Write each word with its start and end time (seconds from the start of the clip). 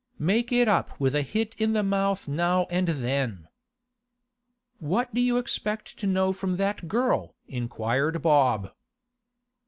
Make 0.17 0.51
it 0.51 0.67
up 0.67 0.99
with 0.99 1.13
a 1.13 1.21
hit 1.21 1.53
in 1.59 1.73
the 1.73 1.83
mouth 1.83 2.27
now 2.27 2.65
and 2.71 2.87
then.' 2.87 3.47
'What 4.79 5.13
do 5.13 5.21
you 5.21 5.37
expect 5.37 5.95
to 5.99 6.07
know 6.07 6.33
from 6.33 6.57
that 6.57 6.87
girl?' 6.87 7.35
inquired 7.47 8.19
Bob. 8.19 8.71